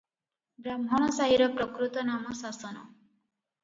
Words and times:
ବ୍ରାହ୍ମଣସାହିର 0.67 1.51
ପ୍ରକୃତ 1.61 2.09
ନାମ 2.11 2.37
ଶାସନ। 2.43 2.85